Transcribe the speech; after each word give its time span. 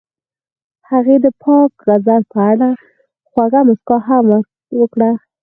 هغې 0.89 1.15
د 1.25 1.27
پاک 1.43 1.71
غزل 1.87 2.21
په 2.33 2.39
اړه 2.51 2.69
خوږه 3.29 3.61
موسکا 3.67 3.97
هم 4.07 4.25
وکړه. 4.79 5.11